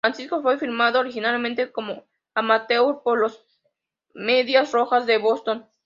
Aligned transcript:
Francisco 0.03 0.41
fue 0.41 0.57
firmado 0.57 0.99
originalmente 0.99 1.71
como 1.71 2.07
amateur 2.33 3.01
por 3.03 3.19
los 3.19 3.45
Medias 4.15 4.71
Rojas 4.71 5.05
de 5.05 5.19
Boston. 5.19 5.67